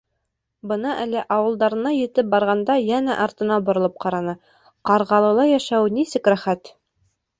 Бына 0.69 0.93
әле 1.01 1.19
ауылдарына 1.35 1.91
етеп 1.95 2.31
барғанында 2.31 2.77
йәнә 2.85 3.17
артына 3.27 3.61
боролоп 3.69 4.01
ҡараны: 4.07 4.35
Ҡарғалыла 4.91 5.49
йәшәү 5.55 5.97
нисек 5.99 6.33
рәхәт! 6.35 6.73